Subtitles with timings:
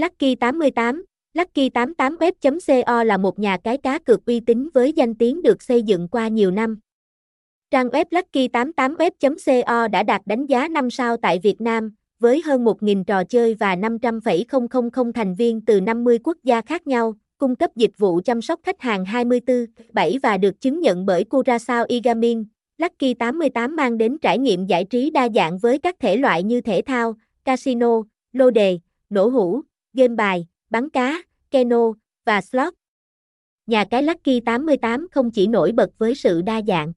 [0.00, 5.42] Lucky 88 Lucky 88web.co là một nhà cái cá cược uy tín với danh tiếng
[5.42, 6.78] được xây dựng qua nhiều năm.
[7.70, 12.64] Trang web Lucky 88web.co đã đạt đánh giá 5 sao tại Việt Nam, với hơn
[12.64, 17.70] 1.000 trò chơi và 500,000 thành viên từ 50 quốc gia khác nhau, cung cấp
[17.76, 22.44] dịch vụ chăm sóc khách hàng 24/7 và được chứng nhận bởi Curaçao eGaming.
[22.78, 26.60] Lucky 88 mang đến trải nghiệm giải trí đa dạng với các thể loại như
[26.60, 28.02] thể thao, casino,
[28.32, 28.78] lô đề,
[29.10, 29.62] nổ hũ,
[29.96, 31.92] game bài, bắn cá, keno
[32.24, 32.74] và slot.
[33.66, 36.92] Nhà cái Lucky 88 không chỉ nổi bật với sự đa dạng